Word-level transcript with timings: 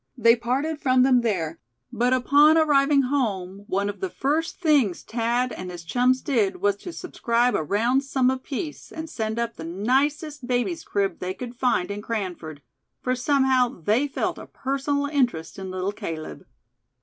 They 0.17 0.35
parted 0.35 0.81
from 0.81 1.03
them 1.03 1.21
there; 1.21 1.59
but 1.93 2.11
upon 2.11 2.57
arriving 2.57 3.03
home, 3.03 3.65
one 3.67 3.87
of 3.87 3.99
the 3.99 4.09
first 4.09 4.59
things 4.59 5.03
Thad 5.03 5.51
and 5.51 5.69
his 5.69 5.83
chums 5.83 6.23
did 6.23 6.59
was 6.59 6.75
to 6.77 6.91
subscribe 6.91 7.53
a 7.53 7.61
round 7.61 8.03
sum 8.03 8.31
apiece, 8.31 8.91
and 8.91 9.07
send 9.07 9.37
up 9.37 9.57
the 9.57 9.63
nicest 9.63 10.47
baby's 10.47 10.83
crib 10.83 11.19
they 11.19 11.35
could 11.35 11.53
find 11.53 11.91
in 11.91 12.01
Cranford; 12.01 12.63
for 13.03 13.15
somehow 13.15 13.79
they 13.79 14.07
felt 14.07 14.39
a 14.39 14.47
personal 14.47 15.05
interest 15.05 15.59
in 15.59 15.69
Little 15.69 15.91
Caleb. 15.91 16.47